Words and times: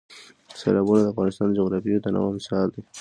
سیلابونه 0.59 1.01
د 1.03 1.07
افغانستان 1.13 1.47
د 1.49 1.53
جغرافیوي 1.59 1.99
تنوع 2.03 2.29
مثال 2.37 2.67
دی. 2.73 2.81